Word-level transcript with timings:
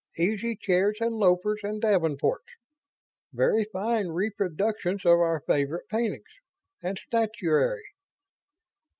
Easy 0.17 0.55
chairs 0.59 0.97
and 0.99 1.13
loafers 1.13 1.59
and 1.61 1.79
davenports. 1.79 2.47
Very 3.33 3.65
fine 3.65 4.07
reproductions 4.07 5.05
of 5.05 5.19
our 5.19 5.41
favorite 5.41 5.87
paintings... 5.89 6.23
and 6.81 6.97
statuary." 6.97 7.83